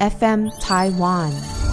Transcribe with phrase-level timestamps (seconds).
[0.00, 1.63] FM Taiwan。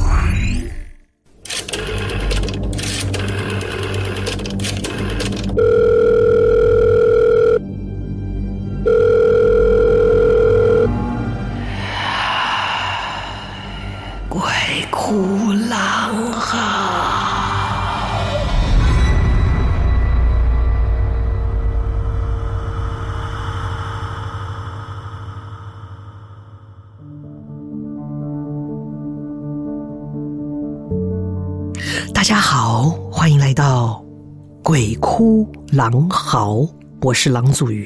[35.81, 36.57] 狼嚎》，
[37.01, 37.83] 我是郎祖云。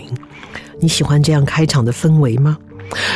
[0.81, 2.57] 你喜欢这样开场的氛围吗？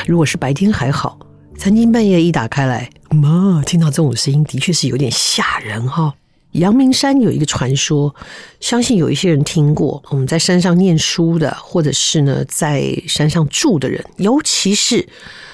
[0.08, 1.20] 如果是白天还好，
[1.58, 6.14] 三更半夜一打开来，妈，听到这种声音的确是有点吓人哈、
[6.54, 8.16] 阳明山有一个传说，
[8.62, 10.02] 相信有一些人听过。
[10.12, 15.06] 我们在山上念书的，或者是呢在山上住的人，尤其是。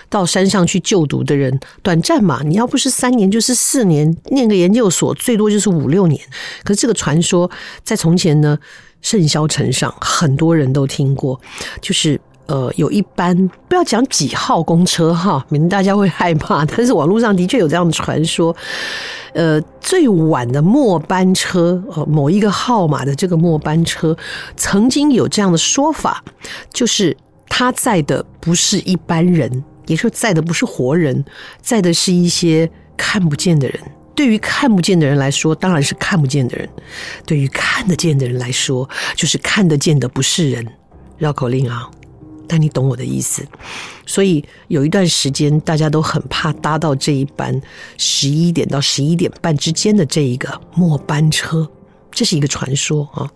[0.08, 6.22] 到山上去就读的人，短暂嘛，你要不是三年就是四年，念个研究所最多就是五六年。
[6.64, 7.50] 可是这个传说
[7.84, 8.58] 在从前呢，
[9.06, 11.40] 甚嚣尘上，很多人都听过。
[11.80, 16.66] 就是呃，有一班不要讲几号公车哈，免得大家会害怕。
[16.66, 18.56] 但是网络上的确有这样的传说，
[19.34, 24.18] 呃，最晚的末班车，呃，某一个号码的这个末班车，
[24.58, 26.24] 曾经有这样的说法，
[26.74, 27.16] 就是
[27.48, 29.64] 他载的不是一般人。
[29.86, 31.24] 也就是载的不是活人，
[31.62, 32.68] 载的是一些
[32.98, 33.80] 看不见的人。
[34.16, 36.66] 对于看不见的人来说，当然是看不见的人；
[37.26, 40.66] 对于看得见的人来说，就是看得见的不是人。
[41.18, 41.90] 绕口令啊，
[42.48, 43.46] 但你懂我的意思。
[44.06, 47.62] 所以有一段时间，大家都很怕搭到这一班
[47.98, 51.68] 十一点到十一点半之间的这一个末班车，
[52.12, 53.30] 这是一个传说啊。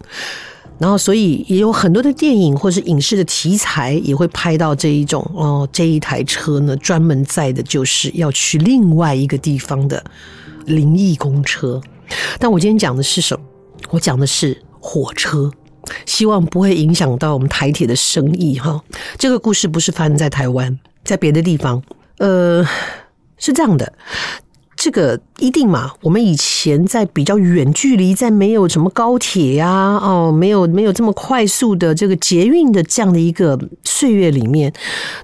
[0.78, 10.02] 然后，所以也有很多的电影或是影视的题材也会拍到这一种哦，这一台车呢，专门载的就是要去另外一个地方的
[10.70, 11.82] 灵异公车。
[12.40, 13.46] 但我今天讲的是什么？
[13.90, 15.52] 我讲的是火车，
[16.06, 18.82] 希望不会影响到我们台铁的生意哈。
[19.18, 21.84] 这个故事不是发生在台湾，在别的地方。
[22.20, 22.66] 呃，
[23.38, 23.94] 是这样的。
[24.76, 25.92] 这个一定嘛？
[26.02, 34.72] 我们以前在比较远距离，在没有什么高铁呀、哦，没有没有这么快速的这个捷运的这样的一个岁月里面，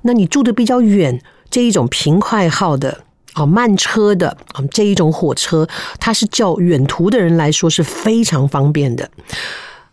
[0.01, 3.04] 那你住的比较远，这一种平快号的
[3.35, 5.67] 哦慢车的啊这一种火车，
[5.99, 9.09] 它是叫远途的人来说是非常方便的。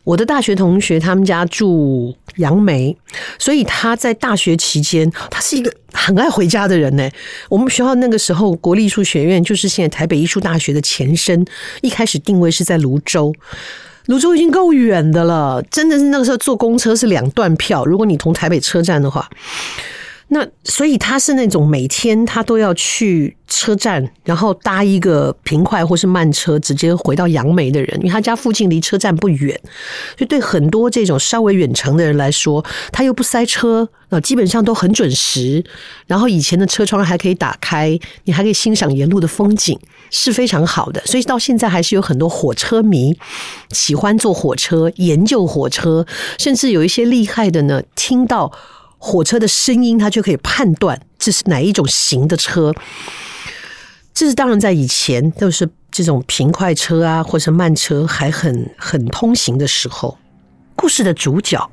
[0.05, 2.97] 我的大学同学，他们家住杨梅，
[3.39, 7.09] 所以他在大学期间，他是一个很爱回家的人呢。
[7.49, 11.47] 我们学校那个时候国立艺术学院，就是现在台北艺术大学的前身，
[11.83, 13.33] 一开始定位是在芦洲，
[14.07, 19.31] 芦洲已经够远的了，真的是那个时候坐公车是两段票，如果你从台北车站的话。
[20.34, 29.54] 那所以他是那种每天他都要去车站，然后搭一个平快或是慢车，直接回到杨梅的人，因为他家附近离车站不远，
[30.16, 35.62] 所以对很多这种稍微远程的人来说，他又不塞车，那，基本上都很准时。
[36.06, 39.78] 然后以前的车窗还可以打开，你还可以欣赏沿路的风景，
[40.10, 41.03] 是非常好的。
[41.04, 43.14] 所以到现在还是有很多火车迷
[43.72, 46.06] 喜欢坐火车、研究火车，
[46.38, 48.50] 甚至有一些厉害的呢，听到。
[49.05, 52.73] 火车的声音，它就可以判断这是哪一种型的车。
[54.15, 60.17] 这是当然，在以前都是这种平快车啊，或者慢车还很很通行的时候。
[60.77, 61.69] 故事的主角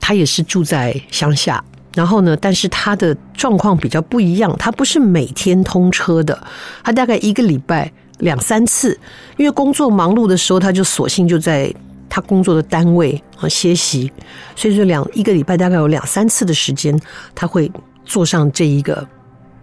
[0.00, 1.62] 他也是住在乡下，
[1.94, 6.42] 然后呢，但是他的状况比较不一样，他不是每天通车的，
[6.82, 8.98] 他大概一个礼拜两三次，
[9.36, 11.70] 因为工作忙碌的时候，他就索性就在。
[12.14, 14.12] 他工作的单位啊，歇息，
[14.54, 16.94] 所以说两一个礼拜大概有两三次的时间，
[17.34, 17.72] 他会
[18.04, 19.02] 坐上这一个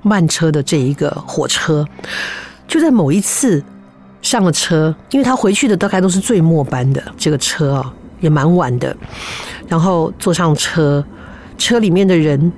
[0.01, 1.85] 慢车的这一个火车。
[2.67, 3.63] 就在某一次
[4.23, 8.97] 上了车，因为他回去的大概都是最末班的这个车啊，也蛮晚的。
[9.67, 11.05] 然后坐上车，
[11.55, 12.51] 车里面的人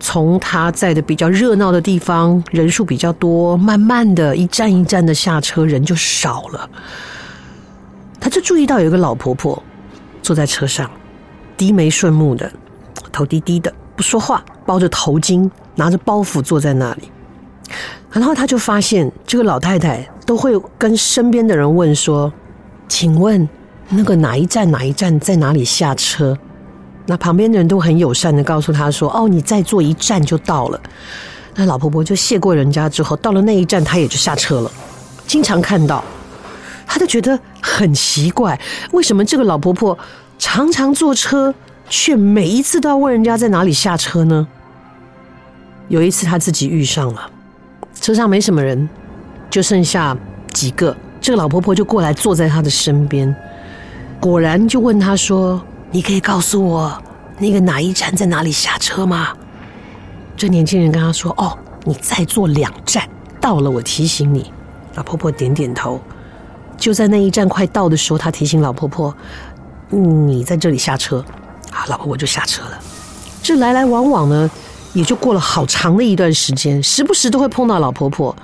[0.00, 6.68] 从他在的比较热闹的地方，人数比较多，慢慢的一站一站的下车，人就少了。
[8.26, 9.62] 他就注意到有一个老婆婆
[10.20, 10.90] 坐在车上，
[11.56, 12.50] 低眉顺目的，
[13.12, 17.02] 头低低的，不说话，包着头巾，拿着包袱坐在那里。
[18.10, 22.32] 然后他就发现这个老太太都会跟身边的人问说
[22.90, 23.48] ：“请问
[23.90, 26.36] 那个哪一站哪一站在哪里下车？”
[27.06, 30.80] 那旁边的人都很友善的告诉他说：“哦，你再坐一站就到了。”
[31.54, 34.72] 那老婆婆就谢过人家之后，到了那一站，她也就下车了。
[35.28, 36.02] 经常看到。
[36.86, 38.58] 他就觉得很奇怪，
[38.92, 39.98] 为什么这个老婆婆
[40.38, 41.54] 常常坐车，
[41.88, 44.46] 却每一次都要问人家在哪里下车呢？
[45.88, 47.30] 有一次他自己遇上了，
[48.00, 48.88] 车上没什么人，
[49.50, 50.16] 就剩下
[50.52, 50.96] 几个。
[51.20, 53.34] 这个老婆婆就过来坐在他的身边，
[54.20, 55.60] 果然就问他说
[55.90, 57.02] ：“你可以告诉我
[57.38, 59.28] 那个哪一站在哪里下车吗？”
[60.36, 63.08] 这年轻人跟他说：“哦，你再坐两站，
[63.40, 64.52] 到了我提醒你。”
[64.94, 66.00] 老婆婆点点头。
[66.78, 69.14] 就在那一站快到的时候，他提醒老婆婆
[69.90, 71.24] ：“你在这里下车。”
[71.72, 72.78] 啊，老婆婆就下车了。
[73.42, 74.50] 这来来往往呢，
[74.92, 78.34] 也就过了好长的一段时间，时不时都会碰到老婆婆。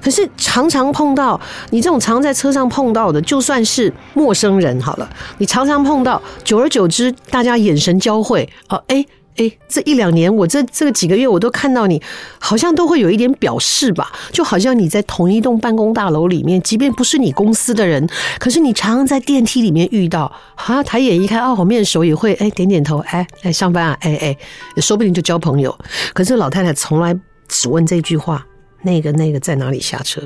[0.00, 1.40] 可是常常碰到
[1.70, 9.04] 你这种常在车上碰到的，就算是陌生人好了，你常常碰到，久而久之，大家眼神交汇，哦，哎。
[9.36, 12.00] 哎，这一两年，我这这个几个月，我都看到你，
[12.38, 24.36] 好像都会有一点表示吧，就好像你在同一栋办公大楼里面，即便不是你公司的人，可是你常常在电梯里面遇到，啊，抬眼一看，哦，好面熟也会，哎，点点头，哎，来上班啊，哎哎，
[24.80, 25.76] 说不定就交朋友。
[26.14, 27.14] 可是老太太从来
[27.48, 28.44] 只问这句话，
[28.82, 30.22] 那个那个在哪里下车？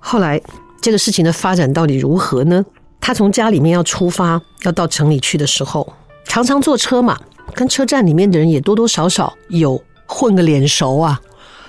[0.00, 0.40] 后来
[0.80, 2.64] 这个事情的发展到底如何呢？
[3.00, 5.92] 她从家里面要出发，要到城里去的时候，
[6.24, 7.16] 常常坐车嘛。
[7.54, 11.20] 跟车站里面的人也多多少少有混个脸熟啊。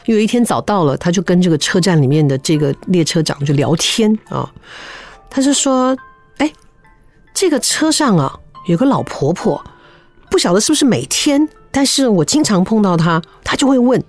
[0.05, 4.51] 有一天早到了，他就跟这个车站里面的这个列车长就聊天啊。
[5.29, 5.97] 他就说
[6.39, 6.51] ：“哎，
[7.33, 8.37] 这个车上啊
[8.67, 9.63] 有个老婆婆，
[10.29, 14.03] 不晓得是不是每天，但是我经常碰到她，她就会问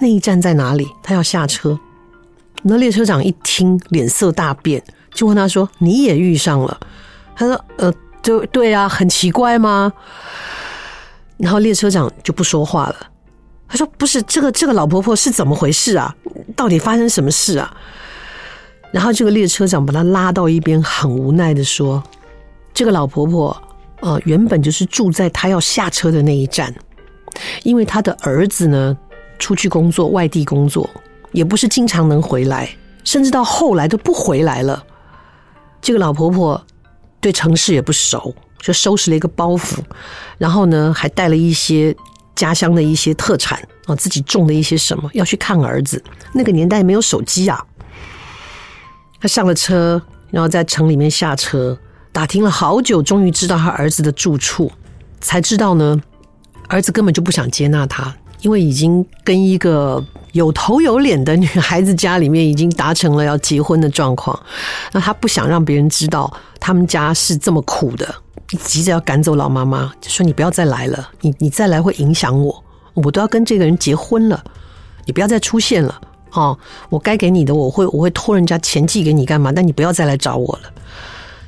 [0.00, 1.78] 那一站在哪里，她要下车。”
[2.68, 4.82] 那列车长一听，脸色大变，
[5.14, 6.80] 就问他说：“你也遇上了？”
[7.36, 9.92] 他说：“呃，对对啊，很奇怪吗？”
[11.36, 12.96] 然后列车长就不说话了，
[13.68, 16.14] 他说：“不是这个这个老婆婆是怎么回事啊？
[16.54, 17.76] 到底发生什么事啊？”
[18.90, 22.02] 然后这个列车长把他拉到一边，很无奈的说
[22.72, 23.54] ：“这个老婆婆，
[24.00, 26.74] 呃，原本就是住在她要下车的那一站，
[27.64, 28.96] 因为她的儿子呢
[29.38, 30.88] 出去工作，外地工作，
[31.32, 32.70] 也不是经常能回来，
[33.04, 34.82] 甚至到后来都不回来了。
[35.82, 36.64] 这个老婆婆
[37.20, 38.34] 对城市也不熟。”
[38.66, 39.78] 就收拾了一个包袱，
[40.38, 41.94] 然后呢，还带了一些
[42.34, 46.02] 家乡的一些特产啊，自己种的一些什么，要去看儿子。
[46.32, 47.64] 那个年代没有手机啊，
[49.20, 50.02] 他上了车，
[50.32, 51.78] 然后在城里面下车，
[52.10, 54.72] 打听了好久，终于知道他儿子的住处，
[55.20, 56.02] 才知道呢，
[56.66, 64.36] 儿子根本就不想接纳他，因为已经跟一个有头有脸的女孩子家里面已经达成了要结婚的状况，
[64.90, 66.36] 那他不想让别人知道
[66.66, 68.12] 他们家是这么苦的。
[68.64, 72.60] 急着要赶走老妈妈，就说：“你不要再来了，你你再来会影响我，
[72.94, 74.42] 我都要跟这个人结婚了，
[75.04, 76.00] 你不要再出现了
[76.32, 76.58] 哦！
[76.88, 79.52] 我该给你的，我会我会托人家钱寄给你干嘛？
[79.52, 80.72] 但你不要再来找我了。”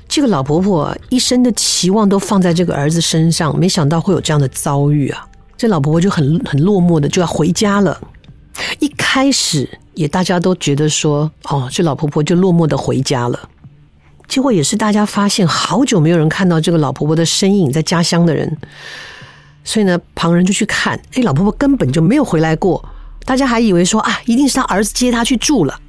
[0.07, 5.27] 这个老婆婆一生的期望都放在这个儿子身上，没想到会有这样的遭遇啊！
[5.57, 8.01] 这老婆婆就很很落寞的就要回家了。
[8.79, 13.49] 一开始也大家都觉得说：“哦，这老婆婆就落寞的回家了。”
[14.29, 18.57] 结果也是大家发现好久没有人看到这个老婆婆的身影，在家乡的人，
[19.65, 22.87] 所以呢，旁人就去看，哎，老婆婆根本就没有回来过。
[23.25, 25.81] 大家还以为说啊，一定是他儿子接她去住了。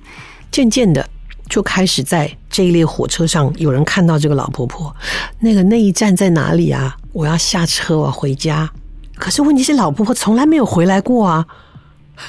[0.51, 1.05] 渐渐的，
[1.49, 4.95] 就开始在这一列火车上有人看到这个老婆婆。
[5.39, 6.95] 那个那一站在哪里啊？
[7.11, 8.69] 我要下车，我要回家。
[9.15, 11.45] 可是问题是，老婆婆从来没有回来过啊。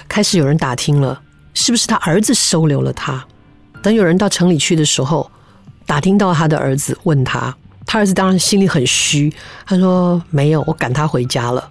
[0.08, 1.22] 开始有人打听了，
[1.54, 3.24] 是不是他儿子收留了她？
[3.80, 5.30] 等有人到城里去的时候。
[5.90, 7.52] 打听到他的儿子问他，
[7.84, 9.28] 他儿子当然心里很虚。
[9.66, 11.68] 他说：“没有，我赶他回家了，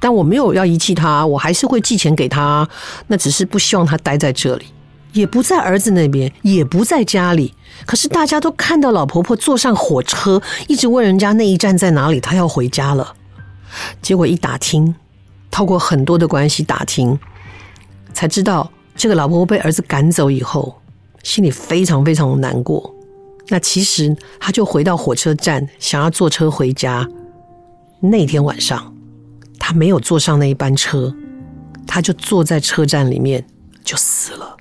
[0.00, 2.66] 但我没有要遗弃他，我还是会寄钱给他。
[3.08, 4.64] 那只是不希望他待在这里，
[5.12, 7.52] 也不在儿子那边，也不在家里。
[7.84, 13.16] 可是大家都看到老婆婆坐上火车，一直问人家那一站在哪里，她要回家了。
[14.00, 14.94] 结果一打听，
[15.50, 17.18] 透过很多的关系打听，
[18.14, 20.80] 才知道这个老婆婆被儿子赶走以后，
[21.22, 22.90] 心里非常非常的难过。”
[23.48, 27.08] 那其实他就回到火车站，想要坐车回家。
[28.00, 28.94] 那天晚上，
[29.58, 31.14] 他没有坐上那一班车，
[31.86, 33.44] 他就坐在车站里面
[33.82, 34.56] 就死了。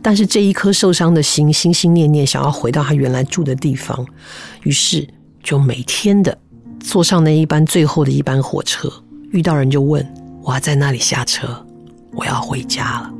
[0.00, 4.06] 但是这一颗受伤的心，心心念念想要回到他原来住的地方，
[4.62, 5.06] 于是
[5.42, 6.38] 就每天的
[6.78, 8.88] 坐上那一班最后的一班火车，
[9.32, 10.06] 遇到人就问
[10.44, 11.66] ：“我要在那里下车，
[12.12, 13.10] 我要回家了。”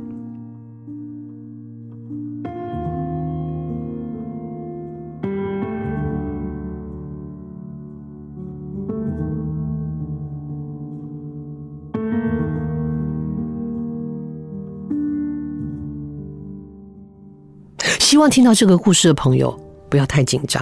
[18.17, 19.55] 希望听到这个故事的朋友
[19.91, 20.59] 不要太紧张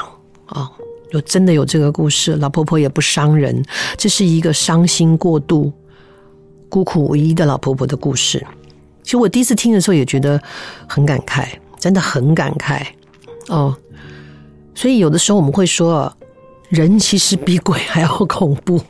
[0.48, 0.70] 啊！
[1.12, 3.64] 有真的有这个故事，老婆婆也不伤人，
[3.96, 5.72] 这是一个伤心过度、
[6.68, 8.46] 孤苦无依的老婆婆的故事。
[9.04, 10.38] 其实我第一次听的时候也觉得
[10.86, 11.48] 很感慨，
[11.80, 12.86] 真的很感慨
[13.48, 13.74] 哦。
[14.74, 16.14] 所以有的时候我们会说，
[16.68, 18.82] 人其实比鬼还要恐怖。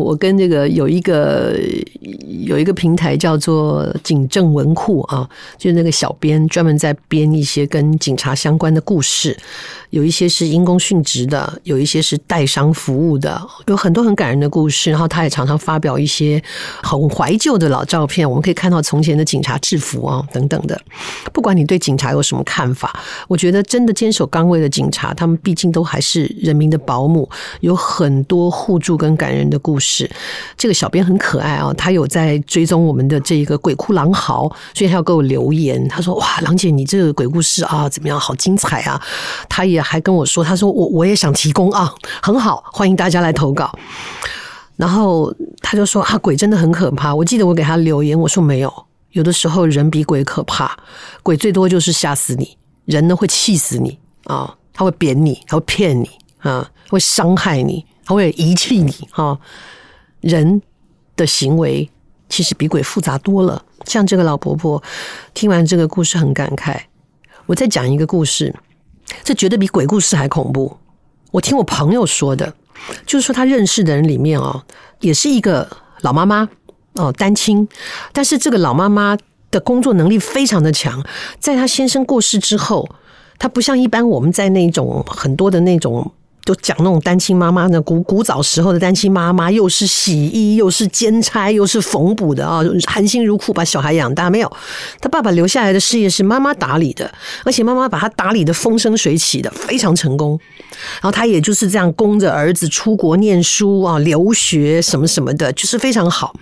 [0.00, 1.56] 我跟这个有一个
[2.44, 9.36] 有一个平台叫做警政文库啊，就是那个小编专门在编一些跟警察相关的故事，
[9.90, 14.90] 有一些是因公殉职的，有一些是带伤服务的，有很多很感人的故事。
[14.90, 16.42] 然后他也常常发表一些
[16.82, 20.76] 很怀旧的老照片，我们可以看到从前的警察制服啊等等的。
[21.32, 22.98] 不管你对警察有什么看法，
[23.28, 29.83] 我觉得真的坚守岗位的警察，他们毕竟都还是人民的保姆，有很多互助跟感人的故事。
[29.84, 30.10] 是
[30.56, 35.86] 这个小编很可爱啊，他有在追踪我们的这一个鬼哭狼嚎，所以他要给我留言。
[35.88, 38.18] 他说：“哇，郎姐，你这个鬼故事啊，怎么样？
[38.18, 39.00] 好精彩啊！”
[39.48, 43.70] 他也还跟我说：“他说我我也想提供啊，很好，欢迎大家来投稿。”
[44.76, 50.76] 然后他就说：“啊，鬼真的很可怕。”我记得我给他留言，我说：“没有，有的时候人比鬼可怕。
[51.22, 59.38] 鬼最多就是吓死你，人呢会气死你啊，他会贬你，他会骗你啊，会伤害你。”他会遗弃你哈，
[60.20, 60.60] 人
[61.16, 61.90] 的行为
[62.28, 63.64] 其实比鬼复杂多了。
[63.86, 64.82] 像这个老婆婆
[65.32, 66.78] 听完这个故事很感慨。
[67.46, 68.54] 我再讲一个故事，
[69.22, 70.76] 这绝对比鬼故事还恐怖。
[71.30, 72.54] 我听我朋友说的，
[73.06, 74.64] 就是说他认识的人里面哦，
[75.00, 75.68] 也是一个
[76.00, 76.48] 老妈妈
[76.94, 77.68] 哦，单亲，
[78.12, 79.16] 但是这个老妈妈
[79.50, 81.04] 的工作能力非常的强，
[81.38, 82.88] 在她先生过世之后，
[83.38, 86.12] 她不像一般我们在那种很多的那种。
[86.44, 94.28] 就讲那种单亲妈妈，那古古早时候的单亲妈妈，又是洗衣，又是兼差，又是缝补的啊，含辛茹苦把小孩养大。
[94.28, 94.56] 没有，
[95.00, 97.10] 他爸爸留下来的事业是妈妈打理的，
[97.44, 100.38] 而且妈妈把他打理的风生水起的，非常成功。
[101.00, 106.34] 然后他也就是这样供着儿子出国念书啊，留学什么什么的，就是非常好。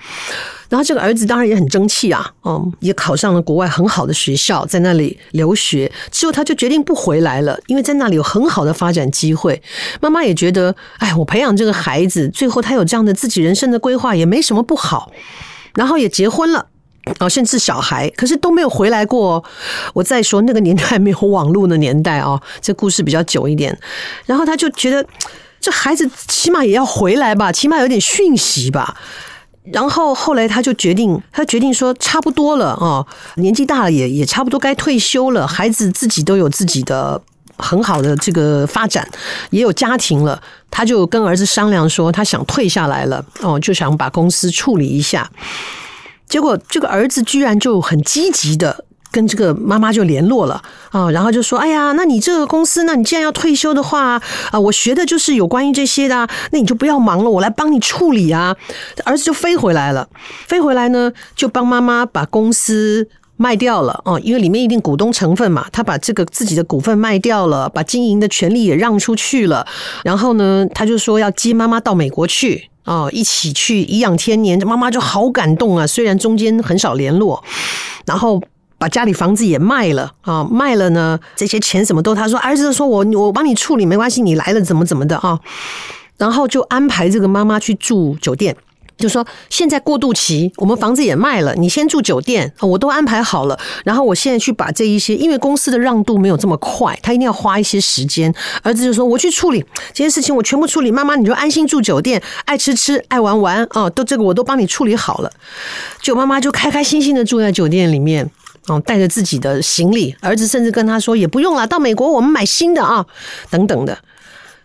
[0.73, 5.93] 然后这个儿子当然也很争气啊，嗯，也考上了国外很好的学校，在那里留学。
[6.11, 9.63] 之后他就决定不回来了，因为在那里有很好的发展机会。
[10.01, 15.13] 妈妈也觉得，哎，我培养这个孩子，最后他有这样的自己人生的规划，也没什么不好。
[15.75, 16.67] 然后也结婚了，
[17.19, 19.45] 啊，甚至小孩，可是都没有回来过。
[19.93, 23.79] 我再说那个年代没有网络的年代啊，这故事比较久一点。
[24.25, 25.05] 然后他就觉得，
[25.61, 28.97] 这孩子起码也要回来吧，起码有点讯息吧。
[29.65, 37.21] 然后后来他就决定，他决定说差不多了啊，年纪大了也也差不多该退休了，孩子自己都有自己的
[37.59, 39.09] 很好的这个发展，
[39.51, 45.31] 也有家庭了，他就跟儿子商量说，他想退下来了哦，就想把公司处理一下。
[46.29, 48.85] 结果这个儿子居然就很积极的。
[49.13, 58.57] 跟这个妈妈就联络了啊，然后就说：“哎呀，那你这个公司，那你既然要退休的话啊，我学的就是有关于这些的，那你就不要忙了，我来帮你处理啊。”
[59.05, 60.09] 儿子就飞回来了，
[60.49, 69.67] 飞回来呢，就帮妈妈把公司卖掉了哦，因为里面一定股东成分嘛，他把这个自己的股份卖掉了，把经营的权利也让出去了，
[70.05, 74.59] 然后呢，他就说要接妈妈到美国去啊，一起去颐养天年。
[74.67, 77.45] 妈妈就好感动啊，虽然中间很少联络，
[78.07, 78.43] 然后。
[78.83, 85.39] 把家里房子也卖了啊，卖了呢，这些钱什么都他说，儿子说我我帮你处理没关系，你来了怎么怎么的啊，
[86.17, 88.57] 然后就安排这个妈妈去住酒店，
[88.99, 98.35] 就说现在过渡期，我们房子也卖了，你先住酒店，我都安排好了，然后我现在去把这一些，因为公司的让渡没有这么快，他一定要花一些时间，
[98.65, 105.31] 儿子就说我去处理这些事情，我全部处理，妈妈你就安心住酒店，爱吃吃，爱玩玩啊，都这个我都帮你处理好了，
[106.01, 108.29] 就妈妈就开开心心的住在酒店里面。
[108.69, 113.05] 哦，带着自己的行李，儿子甚至跟他说也不用了，到美国我们买新的啊，
[113.51, 113.99] 等等的，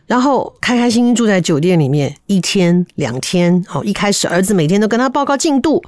[0.05, 3.65] 然后开开心心住在酒店里面一天两天。
[3.73, 5.83] 哦，一开始儿子每天都跟他报告进度，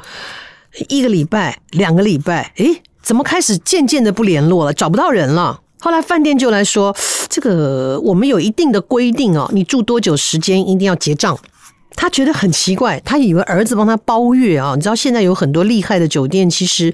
[0.87, 5.61] 一个礼拜两个礼拜，诶，怎么开始渐渐的不联络了，找不到人了？
[5.79, 6.95] 后来饭店就来说，
[7.29, 11.39] 这个我们有一定的规定哦，你住多久时间一定要结账。
[11.95, 14.73] 他觉得很奇怪，他以为儿子帮他包月啊。
[14.75, 16.93] 你知道现在有很多厉害的酒店，其实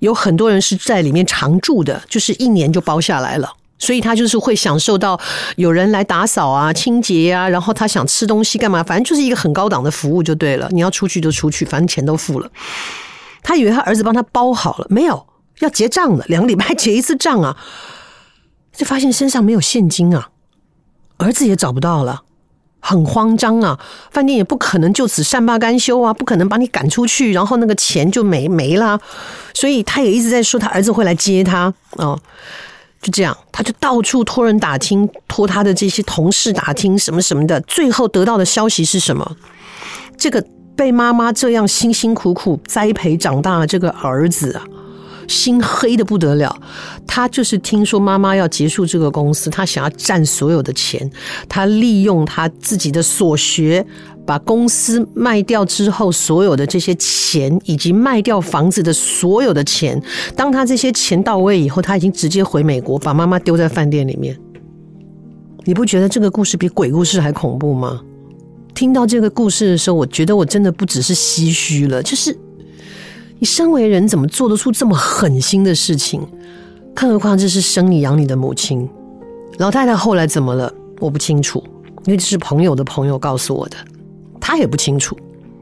[0.00, 3.52] 有很多人是在里面常住的，就是一年就包下来了。
[3.80, 5.20] 所以他就是会享受到
[5.54, 10.68] 有人来打扫啊、清洁啊，然后他想吃东西干嘛，反正就是一个很高档的服务就对了。
[10.72, 12.50] 你要出去就出去，反正钱都付了。
[13.42, 15.26] 他以为他儿子帮他包好了，没有，
[15.60, 17.56] 要结账的，两个礼拜结一次账啊，
[18.74, 20.30] 就发现身上没有现金啊，
[21.18, 22.22] 儿子也找不到了。
[22.80, 23.78] 很慌张啊！
[24.10, 28.98] 饭店也不可能就此善罢甘休啊，不可能把你赶出去，然后那个钱就没没了。
[29.54, 32.18] 所以他也一直在说他儿子会来接他哦，
[33.02, 37.60] 就这样，他就到处托人打听，托他的这些同事打听什么什么的。
[37.62, 39.36] 最后得到的消息是什么？
[40.16, 40.44] 这个
[40.76, 44.64] 被妈妈这样辛辛苦苦栽培长大的这个儿子啊，
[45.28, 46.54] 心黑的不得了。
[47.06, 51.08] 他就是听说妈妈要结束这个公司，他想要占所有的钱。
[51.48, 53.84] 他利用他自己的所学，
[54.26, 60.00] 把公司卖掉之后所有的这些钱，以及卖掉房子的所有的钱。
[60.34, 64.38] 当他这些钱到位以后，他已经直接回美国，把妈妈丢在饭店里面。
[65.64, 68.00] 你不觉得这个故事比鬼故事还恐怖吗？
[68.74, 72.34] 听到这个故事的时候，我觉得我真的不只是唏嘘了，就是
[73.38, 76.26] 你身为人，怎么做得出这么狠心的事情？
[76.94, 78.88] 更何况这是生你养你的母亲。
[79.58, 80.72] 老太太后来怎么了？
[80.98, 81.62] 我不清楚，
[82.04, 83.76] 因为这是朋友的朋友告诉我的，
[84.40, 85.16] 他也不清楚。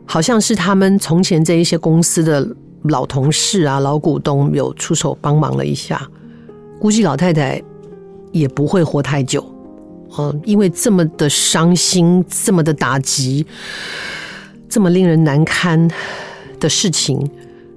[0.06, 2.46] 好像是他们从前这一些公司的
[2.84, 6.08] 老同事啊、老股东有出手帮忙了一下，
[6.80, 7.60] 估计老太太
[8.32, 9.44] 也不会活太久。
[10.16, 13.44] 嗯，因为这么的伤心，这么的打击，
[14.68, 15.90] 这么令人难堪
[16.58, 17.28] 的事情，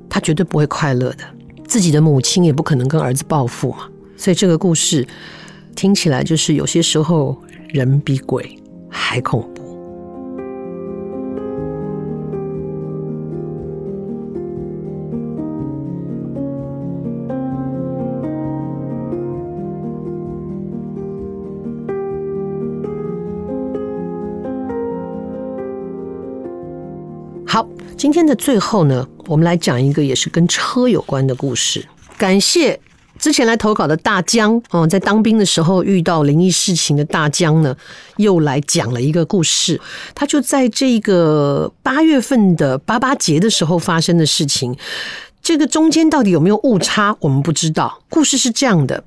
[0.10, 1.24] 他绝对不会快乐的。
[1.68, 3.88] 自己的母亲也不可能跟儿子报复嘛。
[4.18, 5.08] 所以这个故事
[5.76, 7.38] 听起来就是有些时候
[7.70, 8.58] 人比鬼
[8.90, 9.59] 还恐怖。
[27.98, 31.86] 今天的最后呢，我们来讲一个也是跟车有关的故事。
[32.18, 32.80] 感谢
[33.18, 37.76] 之前来投稿的大江哦，在当兵的时候遇到灵异事情的大江呢，
[38.18, 39.80] 又来讲了一个故事。
[40.16, 44.76] 他就在这个八月份的八八节的时候发生的事情。
[45.42, 48.02] 这个中间到底有没有误差，我们不知道。
[48.10, 49.04] 故事是这样的：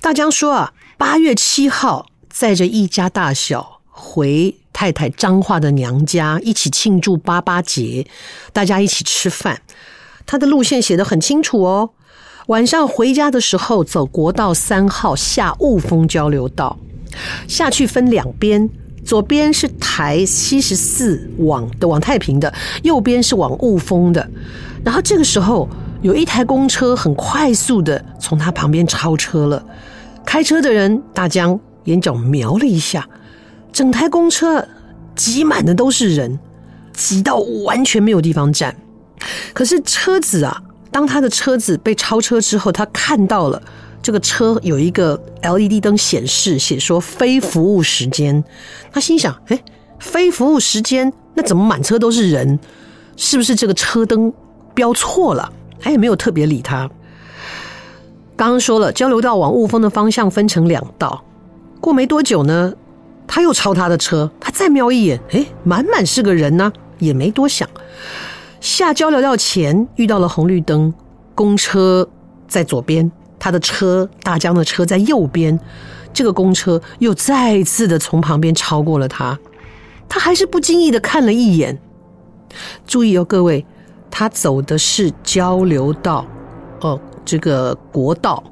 [0.00, 4.56] 大江说啊，八月七号载着一家大小回。
[4.76, 8.06] 太太彰化的娘家一起庆祝八八节，
[8.52, 9.62] 大家一起吃饭。
[10.26, 11.88] 他的路线写得很清楚哦。
[12.48, 16.78] 晚上回家的时候，走国道三号下雾峰交流道，
[17.48, 18.68] 下去分两边，
[19.02, 24.28] 左边是台七十四往的往太平的，右边是往雾峰的。
[24.84, 25.66] 然后这个时候，
[26.02, 29.64] 有一台公车很快速的从他旁边超车了。
[30.26, 33.08] 开车的人大江眼角瞄了一下。
[33.72, 34.66] 整台公车
[35.16, 36.38] 挤满的都是人，
[36.92, 38.76] 挤到完全没有地方站。
[39.52, 43.60] 可是车子啊，当他的车子被超车之后，他看到了
[44.02, 48.44] 这个车有一个 LED 灯显示，写说非服务时间。
[48.92, 49.58] 他心想：哎，
[49.98, 52.58] 非服务时间，那怎么满车都是人？
[53.16, 54.32] 是不是这个车灯
[54.74, 55.50] 标错了？
[55.80, 56.88] 他也没有特别理他。
[58.36, 61.24] 刚刚说了，交流道往雾峰的方向分成两道。
[61.80, 62.74] 过没多久呢，
[63.26, 67.68] 他又超他的车，他再瞄一眼，诶，满满是个人呢、也没多想。
[68.60, 70.92] 下交流道前遇到了红绿灯，
[71.34, 72.08] 公车
[72.48, 75.58] 在左边，他的车大江的车在右边，
[76.12, 79.38] 这个公车又再次的从旁边超过了他，
[80.08, 81.78] 他还是不经意的看了一眼。
[82.86, 83.66] 注意哦，各位，
[84.10, 86.24] 他走的是交流道，
[86.80, 88.42] 哦，这个国道。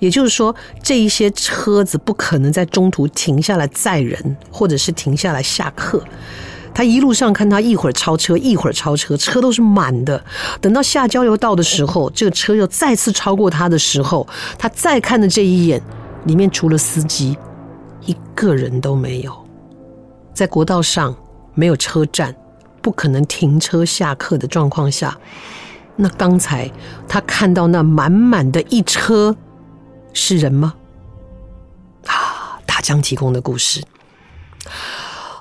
[0.00, 6.02] 也就是说，这一些车子不可能在中途停下来载人，或者是停下来下课。
[6.74, 10.24] 他一路上看他一会儿超车，一会儿超车，车都是满的。
[10.58, 14.26] 等到下交流道的时候，这个车又再次超过他的时候，
[14.58, 15.82] 他再看的这一眼，
[16.24, 17.36] 里面除了司机，
[18.06, 19.32] 一个人都没有。
[20.32, 21.14] 在国道上
[21.52, 22.34] 没有车站，
[22.80, 25.14] 不可能停车下课的状况下，
[25.96, 26.70] 那刚才
[27.06, 29.36] 他看到那满满的一车。
[30.12, 30.74] 是人吗？
[32.06, 33.80] 啊，大江提供的故事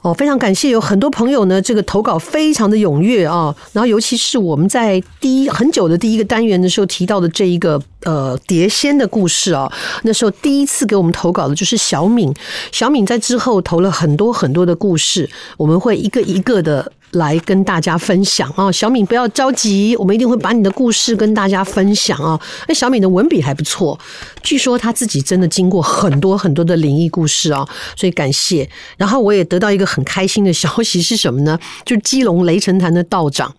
[0.02, 3.56] 哦，非常感谢，有很多朋友呢，这个投稿非常的踊跃啊。
[3.72, 9.72] 然后，尤其是我们在第一很久的第一个单元的时候提到的这一个呃碟仙的故事啊，
[10.04, 12.34] 那时候第一次给我们投稿的就是小敏，
[12.72, 16.92] 小敏在之后投了很多很多的故事，我们会一个一个的。
[17.12, 22.40] 来跟大家分享啊，小敏不要着急，我们一定会把你的故事跟大家分享啊。
[22.68, 24.00] 那小敏的文笔还不错，
[24.42, 28.70] 据说他自己真的经过很多很多的灵异故事啊，所以感谢。
[28.98, 31.60] 然后我也得到一个很开心的消息是什么呢？
[31.86, 33.54] 就基隆雷神坛的道长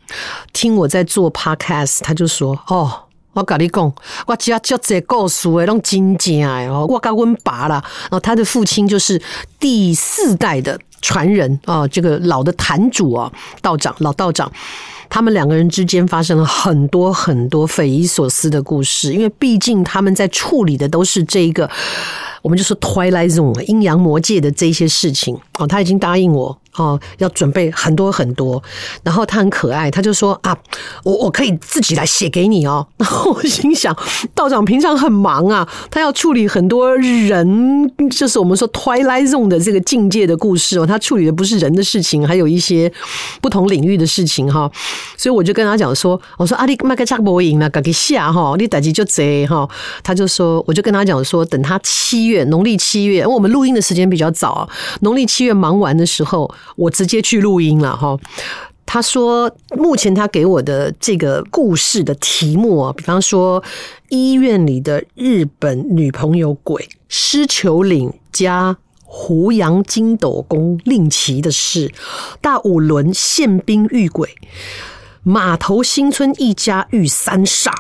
[0.53, 3.93] 听我在做 podcast，他就说：“哦，我跟你讲，
[4.27, 9.21] 我只要叫这故事诶，拢真正哦，我跟温爸啦，然后他的父亲就是
[9.59, 13.29] 第四代的。”传人啊，这个老的坛主啊，
[13.61, 14.49] 道长老道长，
[15.09, 19.13] 他们两个人之间发生了很多很多匪夷所思的故事。
[19.13, 21.69] 因为毕竟他们在处理的都是这一个，
[22.41, 25.67] 我们就说 Twilight Zone 阴阳魔界的这些事情哦。
[25.67, 28.63] 他已经答应我，哦，要准备很多很多。
[29.03, 30.57] 然后他很可爱，他就说啊，
[31.05, 32.87] 我我可以自己来写给你哦。
[32.97, 33.95] 然后我心想，
[34.35, 42.91] 道长平常很忙啊，他要处理很多人，就是我们说 Twilight Zone 的这个境界的故事哦，他处理的不是人的事情，还有一些
[43.41, 44.71] 不同领域的事情哈。
[45.17, 49.69] 所以我就跟他讲说，我说阿里麦克扎博赢了，赶紧下哈，你等级就贼哈。
[50.03, 54.69] 他就说，我就跟他讲说，等他七月农历七月，我们录音的时间比较早，
[55.01, 56.51] 农历七月忙完的时候。
[56.77, 58.19] 我直接去录音了哈。
[58.85, 63.63] 他说，目前他给我的这个故事的题目啊，比方说
[64.11, 71.91] 医院里的日本女朋友鬼、狮球岭加胡杨筋斗公令旗的事、
[72.43, 74.35] 大五轮宪兵遇鬼、
[75.23, 77.73] 码头新村一家遇三煞、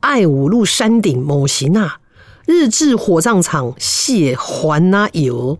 [0.00, 1.96] 爱五路山顶某席那、
[2.46, 5.58] 日治火葬场谢环那油。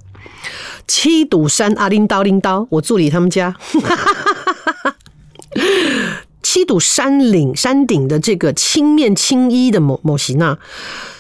[0.87, 3.57] 七堵山阿林刀林刀，我助理他们家。
[6.43, 10.57] 七堵山岭山顶的这个青面青衣的某某席那，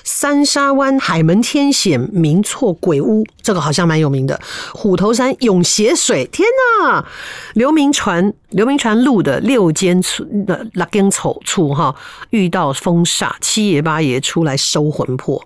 [0.04, 4.38] 三沙湾海门天险明错鬼屋，这个好像蛮有名的。
[4.72, 6.46] 虎头山涌血水，天
[6.82, 7.04] 哪！
[7.54, 11.96] 刘铭传刘铭传路的六间村的六间丑处哈，
[12.30, 15.42] 遇到风煞，七爷八爷出来收魂魄。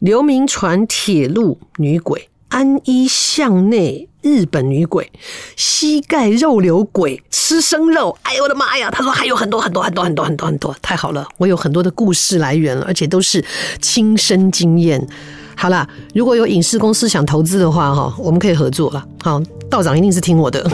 [0.00, 2.29] 刘铭传铁路女鬼。
[2.50, 5.10] 安一巷内日本女鬼，
[5.56, 8.90] 膝盖肉瘤鬼吃生肉，哎呦我的妈呀！
[8.90, 13.44] 他说还有很多很多很多很多很多很多，太好了，我有很多的故事来源，而且都是
[13.80, 15.04] 亲身经验。
[15.56, 19.06] 好啦，如果有影视公司想投资的话，哈，我们可以合作了。
[19.22, 20.68] 好，道长一定是听我的。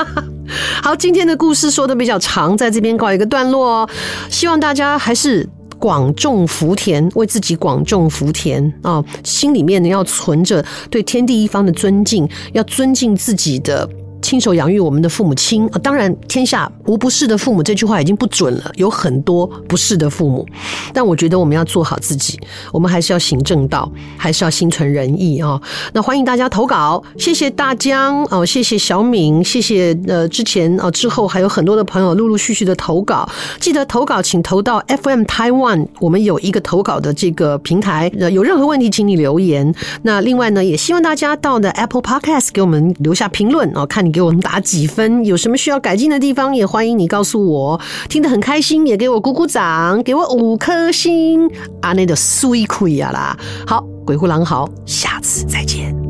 [0.82, 3.88] 好，今天的故事说的比较长，在这边告一个段落哦。
[4.28, 5.48] 希望大家还是。
[5.78, 13.88] 广种福田，为自己广种福田啊、心里面呢要存着对天地一方的尊敬，要尊敬自己的。
[14.20, 20.46] 亲手养育我们的父母亲啊，当然天下无不是的父母这句话已经不准了，有很多不是的父母。
[20.92, 22.38] 但我觉得我们要做好自己，
[22.72, 25.60] 我们还是要行正道，还是要心存仁义啊。
[25.92, 33.28] 那欢迎大家投稿，谢谢大江哦，谢谢小敏，谢谢呃之前啊之后还有很多的朋友陆陆续续的投稿，
[33.60, 39.74] 记得投稿请投到 FM Taiwan，我们有一个投稿的这个平台，有任何问题请你留言。
[40.02, 44.18] 那另外呢，也希望大家到的 Apple Podcast 给我们留下评论哦，看你。
[44.18, 45.24] 给我们打几分？
[45.24, 47.80] 有什么需要改进的地方，也欢迎你告诉我。
[48.08, 51.48] 听得很开心，也给我鼓鼓掌，给我五颗星。
[51.82, 53.38] 阿内的碎亏呀啦！
[53.64, 56.07] 好，鬼哭狼嚎，下次再见。